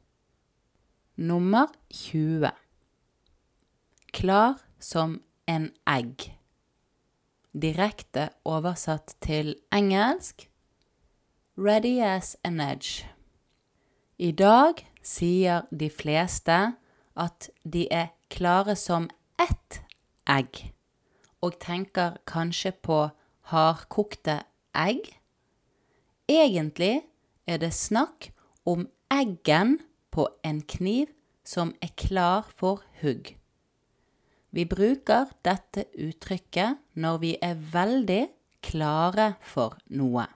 Nummer 1.16 1.66
20 1.90 2.50
Klar 4.12 4.54
som 4.78 5.22
en 5.46 5.70
egg. 5.86 6.30
Direkte 7.52 8.28
oversatt 8.44 9.16
til 9.20 9.54
engelsk 9.72 10.48
Ready 11.58 12.00
as 12.02 12.36
an 12.44 12.60
edge. 12.60 13.06
I 14.18 14.30
dag 14.30 14.80
sier 15.02 15.66
de 15.70 15.90
fleste 15.90 16.56
at 17.14 17.50
de 17.62 17.86
er 17.90 18.10
klare 18.30 18.74
som 18.76 19.06
ett 19.38 19.80
egg, 20.30 20.72
og 21.42 21.58
tenker 21.62 22.18
kanskje 22.26 22.72
på 22.82 22.98
hardkokte 23.50 24.40
egg. 24.74 25.06
Egentlig 26.28 27.04
er 27.46 27.60
det 27.60 27.72
snakk 27.76 28.30
om 28.64 28.86
eggen 29.12 29.78
på 30.10 30.28
en 30.44 30.62
kniv 30.62 31.12
som 31.44 31.74
er 31.82 31.92
klar 31.96 32.48
for 32.56 32.84
hugg. 33.02 33.34
Vi 34.54 34.64
bruker 34.70 35.32
dette 35.44 35.88
uttrykket 35.98 36.80
når 36.94 37.18
vi 37.22 37.34
er 37.42 37.58
veldig 37.58 38.22
klare 38.64 39.34
for 39.42 39.76
noe. 39.90 40.28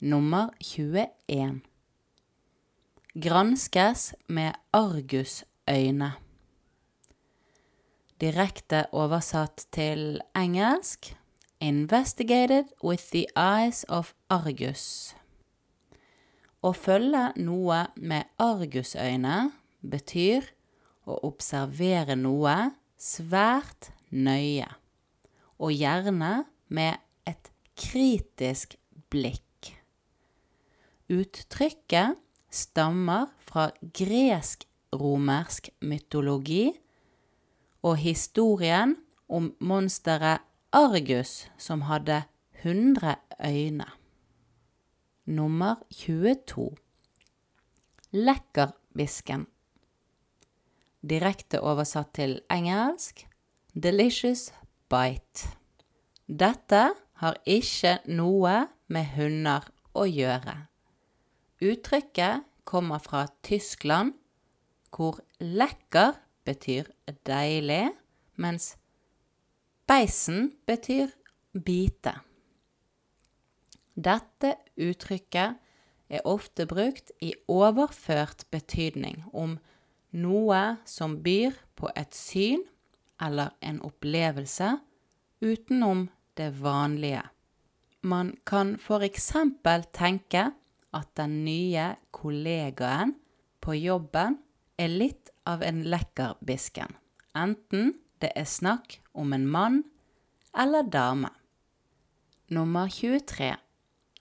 Nummer 0.00 0.54
21 0.62 1.60
Granskes 3.20 4.12
med 4.28 4.54
argusøyne. 4.72 6.12
Direkte 8.20 8.84
oversatt 8.92 9.66
til 9.74 10.20
engelsk 10.36 11.16
Investigated 11.60 12.70
with 12.82 13.10
the 13.10 13.26
eyes 13.36 13.84
of 13.88 14.14
Argus. 14.30 15.14
Å 16.60 16.74
følge 16.76 17.30
noe 17.40 17.86
med 17.96 18.28
argusøyne 18.36 19.36
betyr 19.80 20.44
å 21.08 21.16
observere 21.24 22.16
noe 22.20 22.56
svært 23.00 23.88
nøye, 24.12 24.68
og 25.56 25.72
gjerne 25.72 26.32
med 26.68 27.00
et 27.24 27.48
kritisk 27.80 28.76
blikk. 29.12 29.72
Uttrykket 31.10 32.20
stammer 32.52 33.30
fra 33.40 33.70
gresk-romersk 33.96 35.70
mytologi 35.80 36.66
og 37.80 37.96
historien 38.04 38.98
om 39.32 39.48
monsteret 39.64 40.44
Argus 40.76 41.48
som 41.58 41.88
hadde 41.88 42.20
100 42.62 43.16
øyne. 43.48 43.88
Nummer 45.26 45.76
22 45.90 46.70
Lekkerbisken 48.10 49.46
Direkte 51.02 51.60
oversatt 51.60 52.14
til 52.16 52.38
engelsk 52.48 53.26
Delicious 53.76 54.48
bite. 54.88 55.50
Dette 56.24 56.80
har 57.20 57.36
ikke 57.44 57.98
noe 58.08 58.54
med 58.88 59.12
hunder 59.18 59.68
å 59.92 60.06
gjøre. 60.08 60.56
Uttrykket 61.60 62.48
kommer 62.64 63.04
fra 63.04 63.26
Tyskland, 63.44 64.16
hvor 64.88 65.20
lekker 65.38 66.16
betyr 66.48 66.88
deilig, 67.28 67.92
mens 68.40 68.72
Beisen 69.84 70.54
betyr 70.66 71.12
bite. 71.52 72.16
Dette 73.94 74.54
uttrykket 74.78 75.58
er 76.10 76.26
ofte 76.26 76.66
brukt 76.66 77.12
i 77.22 77.32
overført 77.50 78.46
betydning 78.50 79.22
om 79.32 79.58
noe 80.10 80.60
som 80.88 81.18
byr 81.22 81.54
på 81.78 81.90
et 81.94 82.14
syn 82.16 82.62
eller 83.22 83.54
en 83.62 83.80
opplevelse 83.86 84.72
utenom 85.40 86.08
det 86.38 86.50
vanlige. 86.62 87.22
Man 88.02 88.34
kan 88.46 88.76
for 88.80 89.04
eksempel 89.04 89.84
tenke 89.92 90.50
at 90.96 91.10
den 91.16 91.42
nye 91.44 91.94
kollegaen 92.10 93.14
på 93.60 93.76
jobben 93.76 94.38
er 94.80 94.88
litt 94.88 95.30
av 95.46 95.62
en 95.62 95.82
lekkerbisken, 95.84 96.94
enten 97.36 97.92
det 98.20 98.32
er 98.36 98.48
snakk 98.48 98.98
om 99.12 99.34
en 99.36 99.46
mann 99.48 99.82
eller 100.56 100.88
dame. 100.88 101.30
Nummer 102.50 102.88
23 102.90 103.52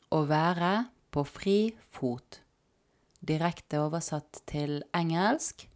Å 0.10 0.24
være 0.26 0.90
på 1.14 1.22
fri 1.28 1.58
fot. 1.94 2.40
Direkte 3.22 3.82
oversatt 3.84 4.42
til 4.50 4.80
engelsk 4.96 5.68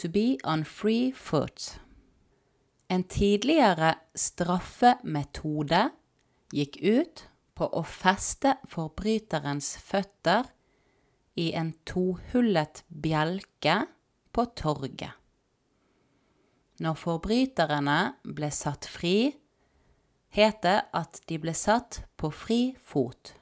To 0.00 0.08
be 0.08 0.38
on 0.48 0.64
free 0.64 1.12
foot. 1.12 1.76
En 2.88 3.04
tidligere 3.04 3.92
straffemetode 4.16 5.82
gikk 6.56 6.78
ut 6.80 7.24
på 7.54 7.68
å 7.68 7.82
feste 7.84 8.54
forbryterens 8.72 9.74
føtter 9.84 10.48
i 11.36 11.50
en 11.52 11.74
tohullet 11.84 12.80
bjelke 12.88 13.76
på 14.32 14.46
torget. 14.56 15.12
Når 16.80 16.96
forbryterne 16.96 17.98
ble 18.24 18.48
satt 18.56 18.88
fri, 18.88 19.34
het 20.32 20.62
det 20.64 20.78
at 20.96 21.20
de 21.28 21.38
ble 21.42 21.52
satt 21.52 22.00
på 22.16 22.32
fri 22.32 22.62
fot. 22.80 23.34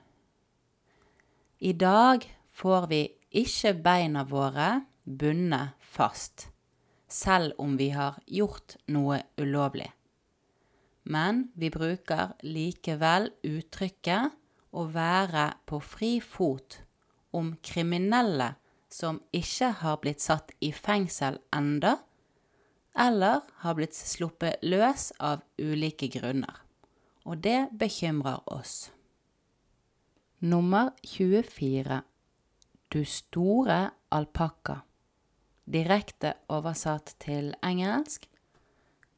I 1.61 1.73
dag 1.73 2.23
får 2.55 2.85
vi 2.87 3.01
ikke 3.35 3.73
beina 3.83 4.23
våre 4.31 4.85
bundet 5.03 5.75
fast, 5.83 6.45
selv 7.11 7.57
om 7.59 7.73
vi 7.77 7.89
har 7.91 8.21
gjort 8.31 8.77
noe 8.87 9.17
ulovlig. 9.41 9.89
Men 11.03 11.49
vi 11.59 11.73
bruker 11.75 12.37
likevel 12.47 13.33
uttrykket 13.43 14.37
å 14.71 14.85
være 14.95 15.49
på 15.67 15.81
fri 15.83 16.11
fot 16.23 16.77
om 17.35 17.57
kriminelle 17.59 18.53
som 18.89 19.19
ikke 19.35 19.73
har 19.81 19.99
blitt 20.05 20.23
satt 20.23 20.55
i 20.63 20.71
fengsel 20.71 21.41
enda, 21.51 21.97
eller 22.95 23.43
har 23.65 23.75
blitt 23.75 23.99
sluppet 23.99 24.63
løs 24.63 25.11
av 25.19 25.43
ulike 25.59 26.07
grunner. 26.07 26.63
Og 27.27 27.43
det 27.43 27.67
bekymrer 27.75 28.47
oss. 28.47 28.93
Nummer 30.41 30.93
24 31.03 32.03
Du 32.89 33.05
store 33.05 33.91
alpakka. 34.15 34.77
Direkte 35.67 36.31
oversatt 36.47 37.17
til 37.19 37.49
engelsk 37.59 38.29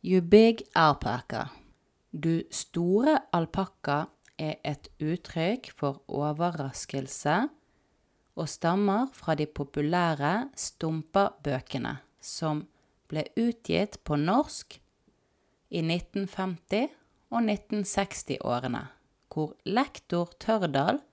You 0.01 0.23
big 0.25 0.63
alpaca. 0.73 1.51
Du 2.11 2.41
store 2.51 3.19
alpakka 3.37 4.07
er 4.39 4.55
et 4.65 4.89
uttrykk 4.97 5.69
for 5.77 6.01
overraskelse 6.09 7.37
og 8.41 8.49
stammer 8.49 9.13
fra 9.13 9.37
de 9.37 9.45
populære 9.45 10.49
Stumpa-bøkene, 10.57 11.99
som 12.21 12.65
ble 13.13 13.27
utgitt 13.37 14.01
på 14.09 14.17
norsk 14.17 14.81
i 15.69 15.85
1950- 15.85 16.89
og 17.29 17.45
1960-årene, 17.45 18.87
hvor 19.29 19.53
lektor 19.69 20.33
Tørdal 20.41 21.05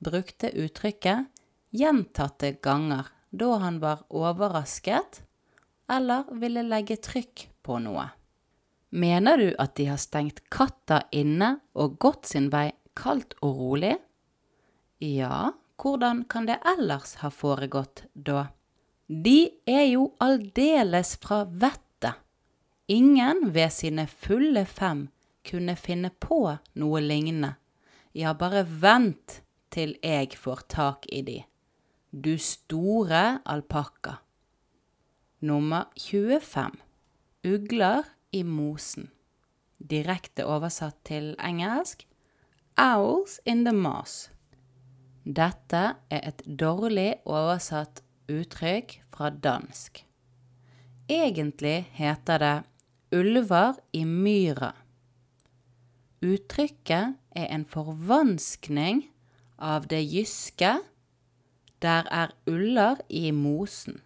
brukte 0.00 0.50
uttrykket 0.50 1.28
gjentatte 1.70 2.52
ganger 2.62 3.06
da 3.30 3.56
han 3.62 3.78
var 3.80 4.02
overrasket 4.08 5.22
eller 5.90 6.24
ville 6.40 6.62
legge 6.62 6.96
trykk 6.96 7.46
på 7.62 7.78
noe. 7.82 8.08
Mener 8.90 9.38
du 9.38 9.48
at 9.58 9.76
de 9.78 9.86
har 9.86 10.00
stengt 10.02 10.42
katta 10.50 11.04
inne 11.14 11.60
og 11.78 11.98
gått 12.02 12.26
sin 12.32 12.48
vei 12.50 12.70
kaldt 12.98 13.36
og 13.38 13.58
rolig? 13.58 13.94
Ja, 14.98 15.52
hvordan 15.78 16.24
kan 16.28 16.48
det 16.50 16.58
ellers 16.66 17.20
ha 17.22 17.30
foregått 17.30 18.04
da? 18.14 18.48
De 19.06 19.50
er 19.66 19.86
jo 19.90 20.10
aldeles 20.22 21.16
fra 21.22 21.44
vettet. 21.44 22.18
Ingen 22.90 23.52
ved 23.54 23.70
sine 23.70 24.08
fulle 24.10 24.64
fem 24.66 25.06
kunne 25.46 25.76
finne 25.78 26.10
på 26.10 26.42
noe 26.74 27.02
lignende. 27.02 27.54
Ja, 28.12 28.34
bare 28.34 28.64
vent 28.66 29.40
til 29.70 29.96
jeg 30.02 30.34
får 30.38 30.66
tak 30.68 31.06
i 31.12 31.22
de. 31.26 31.38
Du 32.10 32.34
store 32.38 33.40
alpakka. 33.46 34.18
Nummer 35.40 35.88
25. 35.96 36.76
Ugler 37.46 38.02
i 38.32 38.42
mosen. 38.42 39.10
Direkte 39.78 40.44
oversatt 40.44 40.98
til 41.08 41.32
engelsk 41.38 42.04
Owls 42.80 43.40
in 43.44 43.64
the 43.64 43.72
moss. 43.72 44.30
Dette 45.24 45.82
er 46.10 46.22
et 46.24 46.42
dårlig 46.44 47.20
oversatt 47.28 48.02
uttrykk 48.30 49.00
fra 49.12 49.30
dansk. 49.30 50.04
Egentlig 51.10 51.90
heter 51.92 52.38
det 52.38 52.56
ulver 53.12 53.78
i 53.92 54.04
myra. 54.04 54.72
Uttrykket 56.22 57.16
er 57.36 57.46
en 57.50 57.64
forvanskning 57.64 59.09
av 59.60 59.86
det 59.92 60.00
jyske 60.02 60.78
der 61.80 62.08
er 62.12 62.32
uller 62.48 63.00
i 63.08 63.30
mosen, 63.32 64.00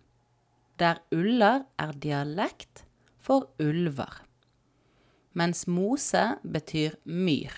der 0.79 1.01
uller 1.15 1.65
er 1.79 1.95
dialekt 1.99 2.85
for 3.19 3.49
ulver, 3.63 4.21
mens 5.33 5.67
mose 5.67 6.25
betyr 6.43 6.99
myr. 7.05 7.55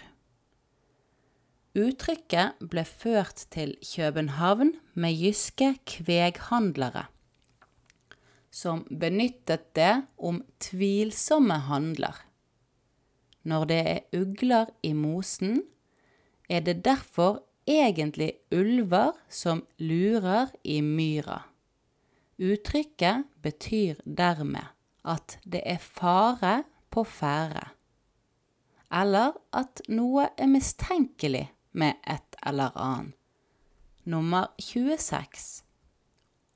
Uttrykket 1.77 2.57
ble 2.73 2.87
ført 2.89 3.45
til 3.53 3.75
København 3.85 4.73
med 4.95 5.13
jyske 5.13 5.75
kveghandlere, 5.85 7.05
som 8.49 8.87
benyttet 8.89 9.67
det 9.77 10.07
om 10.17 10.41
tvilsomme 10.61 11.59
handler. 11.69 12.17
Når 13.45 13.65
det 13.69 13.83
er 13.91 14.01
ugler 14.17 14.73
i 14.83 14.95
mosen, 14.97 15.61
er 16.49 16.65
det 16.65 16.85
derfor 16.85 17.43
egentlig 17.67 18.33
ulver 18.55 19.13
som 19.29 19.65
lurer 19.79 20.53
i 20.63 20.81
myra. 20.83 21.43
Uttrykket 22.39 23.25
betyr 23.43 24.01
dermed 24.05 24.73
at 25.05 25.39
det 25.45 25.63
er 25.65 25.81
fare 25.83 26.65
på 26.91 27.05
ferde, 27.05 27.63
eller 28.93 29.37
at 29.57 29.83
noe 29.89 30.29
er 30.39 30.51
mistenkelig 30.51 31.47
med 31.73 31.97
et 32.07 32.39
eller 32.47 32.77
annet. 32.77 33.15
Nummer 34.07 34.53
26 34.63 35.65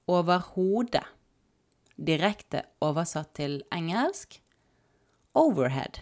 Overhodet. 0.06 1.06
Direkte 1.98 2.62
oversatt 2.80 3.34
til 3.34 3.60
engelsk 3.74 4.38
overhead. 5.34 6.00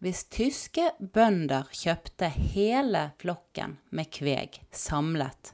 Hvis 0.00 0.22
tyske 0.32 0.86
bønder 1.12 1.68
kjøpte 1.76 2.30
hele 2.32 3.10
flokken 3.20 3.76
med 3.92 4.08
kveg 4.16 4.56
samlet, 4.72 5.52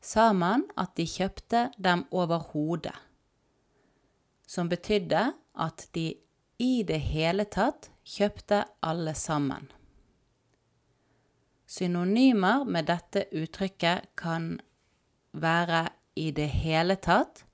sa 0.00 0.30
man 0.32 0.64
at 0.80 0.94
de 0.96 1.04
kjøpte 1.04 1.66
dem 1.76 2.06
over 2.08 2.46
hodet, 2.54 2.96
som 4.48 4.70
betydde 4.72 5.26
at 5.60 5.84
de 5.92 6.06
i 6.58 6.82
det 6.88 7.02
hele 7.10 7.44
tatt 7.44 7.90
kjøpte 8.08 8.62
alle 8.80 9.12
sammen. 9.12 9.68
Synonymer 11.68 12.64
med 12.64 12.88
dette 12.88 13.26
uttrykket 13.36 14.08
kan 14.16 14.54
være 15.36 15.84
i 16.16 16.30
det 16.32 16.48
hele 16.64 16.96
tatt, 16.96 17.44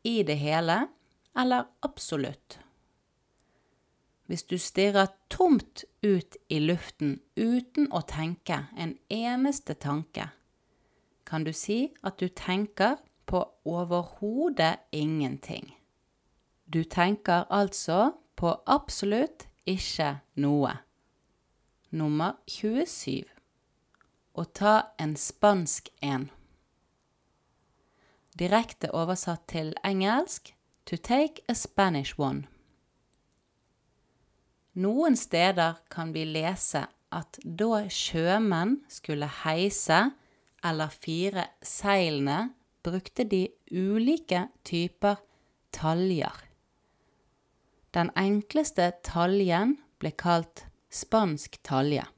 i 0.00 0.22
det 0.24 0.40
hele 0.40 0.86
eller 1.36 1.68
absolutt. 1.84 2.63
Hvis 4.26 4.42
du 4.42 4.58
stirrer 4.58 5.06
tomt 5.30 5.84
ut 6.02 6.36
i 6.48 6.58
luften 6.58 7.20
uten 7.36 7.90
å 7.92 8.00
tenke 8.08 8.66
en 8.76 8.96
eneste 9.12 9.74
tanke, 9.74 10.30
kan 11.24 11.44
du 11.44 11.52
si 11.52 11.92
at 12.02 12.20
du 12.20 12.28
tenker 12.28 12.96
på 13.26 13.42
overhodet 13.64 14.78
ingenting. 14.92 15.74
Du 16.66 16.84
tenker 16.84 17.44
altså 17.50 18.14
på 18.36 18.54
absolutt 18.66 19.46
ikke 19.66 20.20
noe. 20.40 20.72
Nummer 21.90 22.40
27. 22.48 23.28
Å 24.34 24.44
ta 24.44 24.74
en 24.98 25.14
spansk 25.16 25.92
en. 26.02 26.30
Direkte 28.34 28.90
oversatt 28.90 29.44
til 29.52 29.70
engelsk 29.84 30.54
to 30.86 30.96
take 30.96 31.44
a 31.48 31.54
Spanish 31.54 32.18
one. 32.18 32.48
Noen 34.74 35.16
steder 35.16 35.76
kan 35.88 36.12
vi 36.12 36.24
lese 36.26 36.86
at 37.14 37.38
da 37.44 37.84
sjømenn 37.86 38.80
skulle 38.90 39.28
heise 39.44 40.00
eller 40.66 40.90
fire 40.90 41.44
seilene 41.62 42.48
brukte 42.84 43.24
de 43.24 43.46
ulike 43.70 44.48
typer 44.66 45.20
taljer. 45.70 46.34
Den 47.94 48.10
enkleste 48.18 48.90
taljen 49.06 49.76
ble 50.02 50.10
kalt 50.18 50.64
spansk 50.90 51.60
talje. 51.62 52.08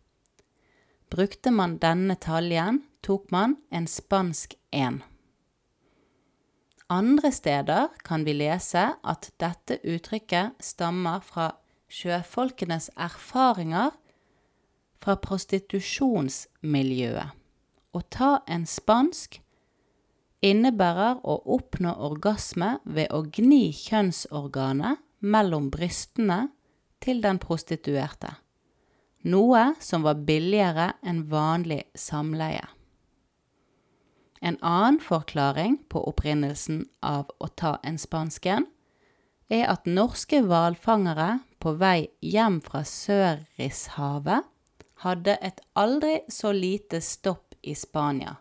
Brukte 1.13 1.53
man 1.53 1.77
denne 1.83 2.17
taljen, 2.17 2.81
tok 3.05 3.29
man 3.31 3.59
en 3.71 3.85
spansk 3.87 4.57
en. 4.73 5.03
Andre 6.89 7.31
steder 7.35 7.93
kan 8.07 8.25
vi 8.25 8.33
lese 8.39 8.89
at 9.03 9.31
dette 9.43 9.79
uttrykket 9.85 10.57
stammer 10.63 11.21
fra 11.21 11.51
sjøfolkenes 11.89 12.91
erfaringer 12.97 13.91
fra 15.03 15.17
prostitusjonsmiljøet. 15.23 17.31
Å 17.97 18.01
ta 18.13 18.43
en 18.51 18.67
spansk 18.69 19.41
innebærer 20.45 21.21
å 21.25 21.39
oppnå 21.57 21.95
orgasme 22.09 22.77
ved 22.85 23.09
å 23.15 23.23
gni 23.33 23.73
kjønnsorganet 23.73 25.01
mellom 25.25 25.71
brystene 25.73 26.49
til 27.01 27.23
den 27.25 27.39
prostituerte, 27.41 28.35
noe 29.25 29.75
som 29.81 30.05
var 30.07 30.17
billigere 30.29 30.93
enn 31.07 31.25
vanlig 31.31 31.85
samleie. 31.97 32.67
En 34.45 34.59
annen 34.61 35.01
forklaring 35.01 35.79
på 35.91 36.03
opprinnelsen 36.11 36.85
av 37.01 37.31
å 37.41 37.49
ta 37.49 37.79
en 37.83 37.97
spansken 37.99 38.67
er 39.49 39.67
at 39.71 39.87
norske 39.89 40.43
hvalfangere 40.45 41.39
på 41.67 41.73
vei 41.75 42.07
hjem 42.23 42.61
fra 42.63 42.85
Sørishavet 42.87 44.45
hadde 45.03 45.33
et 45.43 45.57
aldri 45.75 46.21
så 46.31 46.53
lite 46.55 47.01
stopp 47.03 47.57
i 47.67 47.73
Spania. 47.75 48.37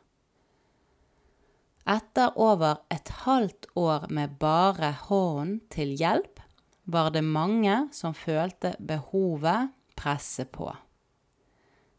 Etter 1.89 2.37
over 2.37 2.83
et 2.93 3.09
halvt 3.23 3.65
år 3.81 4.05
med 4.13 4.35
bare 4.37 4.91
hånden 5.07 5.55
til 5.73 5.95
hjelp, 5.97 6.37
var 6.85 7.09
det 7.15 7.23
mange 7.25 7.79
som 7.97 8.13
følte 8.13 8.75
behovet 8.77 9.73
presse 9.97 10.45
på. 10.45 10.69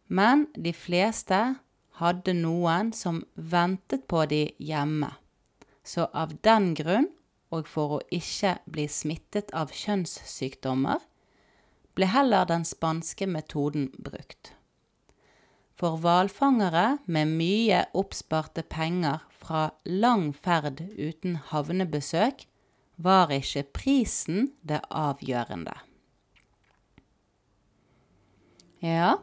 Men 0.06 0.46
de 0.54 0.70
fleste 0.70 1.40
hadde 1.98 2.36
noen 2.38 2.94
som 2.94 3.24
ventet 3.34 4.06
på 4.06 4.22
de 4.30 4.44
hjemme, 4.62 5.10
så 5.82 6.06
av 6.14 6.38
den 6.46 6.70
grunn, 6.78 7.10
og 7.50 7.66
for 7.66 7.98
å 7.98 8.00
ikke 8.14 8.56
bli 8.70 8.86
smittet 8.90 9.50
av 9.54 9.74
kjønnssykdommer, 9.74 11.02
ble 11.96 12.09
heller 12.12 12.46
den 12.48 12.64
spanske 12.68 13.26
metoden 13.26 13.88
brukt. 13.98 14.52
For 15.76 15.98
hvalfangere 16.00 16.98
med 17.06 17.32
mye 17.37 17.82
oppsparte 17.96 18.62
penger 18.62 19.24
fra 19.37 19.70
lang 19.85 20.30
ferd 20.32 20.80
uten 20.96 21.37
havnebesøk, 21.50 22.46
var 22.96 23.28
ikke 23.28 23.66
prisen 23.76 24.52
det 24.64 24.80
avgjørende. 24.88 25.74
Ja, 28.80 29.18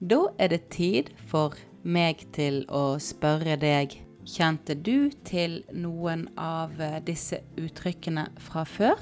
da 0.00 0.20
er 0.38 0.52
det 0.52 0.68
tid 0.74 1.08
for 1.30 1.56
meg 1.84 2.26
til 2.36 2.64
å 2.68 2.98
spørre 3.00 3.56
deg 3.60 3.96
Kjente 4.28 4.74
du 4.76 5.08
til 5.24 5.62
noen 5.72 6.26
av 6.36 6.74
disse 7.06 7.38
uttrykkene 7.56 8.26
fra 8.44 8.66
før? 8.68 8.98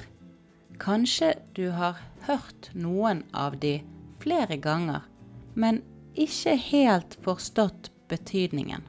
Kanskje 0.78 1.32
du 1.56 1.72
har 1.74 1.98
hørt 2.26 2.70
noen 2.74 3.22
av 3.32 3.58
de 3.62 3.78
flere 4.22 4.58
ganger, 4.62 5.04
men 5.54 5.82
ikke 6.16 6.56
helt 6.70 7.16
forstått 7.24 7.90
betydningen. 8.10 8.84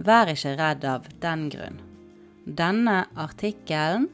Vær 0.00 0.30
ikke 0.32 0.56
redd 0.58 0.84
av 0.88 1.08
den 1.22 1.48
grunn. 1.52 1.80
Denne 2.46 3.04
artikkelen 3.20 4.08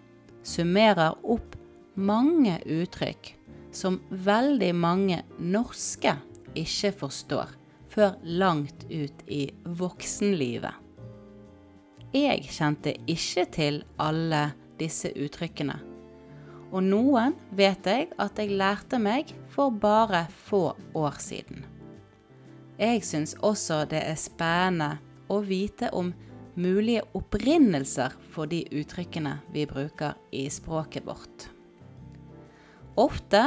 summerer 0.46 1.14
opp 1.22 1.54
mange 1.94 2.58
uttrykk 2.66 3.32
som 3.76 4.00
veldig 4.10 4.72
mange 4.76 5.20
norske 5.38 6.16
ikke 6.56 6.92
forstår 7.00 7.54
før 7.92 8.16
langt 8.22 8.84
ut 8.90 9.22
i 9.32 9.46
voksenlivet. 9.78 10.74
Jeg 12.16 12.46
kjente 12.48 12.94
ikke 13.10 13.44
til 13.52 13.82
alle 14.00 14.48
disse 14.80 15.10
uttrykkene, 15.12 15.76
og 16.72 16.82
noen 16.82 17.36
vet 17.56 17.86
jeg 17.86 18.10
at 18.18 18.38
jeg 18.40 18.56
lærte 18.58 18.98
meg 19.02 19.32
for 19.52 19.70
bare 19.70 20.26
få 20.48 20.70
år 20.96 21.18
siden. 21.22 21.64
Jeg 22.76 23.04
syns 23.06 23.36
også 23.40 23.84
det 23.88 24.02
er 24.04 24.18
spennende 24.20 24.98
å 25.32 25.40
vite 25.44 25.88
om 25.96 26.12
mulige 26.56 27.04
opprinnelser 27.16 28.14
for 28.32 28.48
de 28.50 28.62
uttrykkene 28.72 29.38
vi 29.52 29.66
bruker 29.68 30.16
i 30.32 30.46
språket 30.52 31.06
vårt. 31.08 31.48
Ofte 32.96 33.42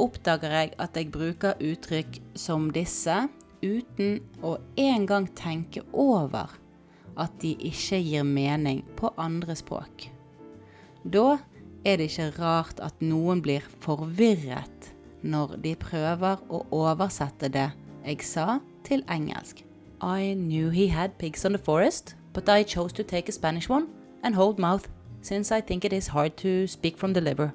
oppdager 0.00 0.52
jeg 0.58 0.74
at 0.80 0.96
jeg 0.96 1.12
bruker 1.12 1.60
uttrykk 1.60 2.20
som 2.40 2.70
disse 2.74 3.16
uten 3.64 4.20
å 4.44 4.56
engang 4.80 5.28
tenke 5.36 5.84
over 5.92 6.52
at 7.20 7.34
de 7.40 7.54
ikke 7.68 8.00
gir 8.02 8.24
mening 8.26 8.82
på 8.98 9.12
andre 9.20 9.54
språk. 9.56 10.08
Da 11.04 11.38
er 11.84 11.96
det 12.00 12.10
ikke 12.10 12.32
rart 12.40 12.80
at 12.82 13.02
noen 13.04 13.42
blir 13.44 13.64
forvirret 13.84 14.90
når 15.24 15.56
de 15.64 15.74
prøver 15.80 16.40
å 16.52 16.64
oversette 16.72 17.48
det 17.48 17.70
jeg 18.04 18.20
sa, 18.24 18.58
til 18.84 19.00
engelsk. 19.08 19.62
I 20.02 20.34
knew 20.36 20.68
he 20.68 20.88
had 20.88 21.16
pigs 21.18 21.44
on 21.44 21.52
the 21.52 21.58
forest, 21.58 22.16
but 22.34 22.48
I 22.48 22.62
chose 22.62 22.92
to 22.92 23.02
take 23.02 23.28
a 23.28 23.32
Spanish 23.32 23.70
one 23.70 23.88
and 24.22 24.34
hold 24.34 24.58
mouth, 24.58 24.88
since 25.22 25.50
I 25.50 25.62
think 25.62 25.84
it 25.84 25.92
is 25.92 26.08
hard 26.08 26.36
to 26.38 26.66
speak 26.66 26.98
from 26.98 27.14
the 27.14 27.22
liver. 27.22 27.54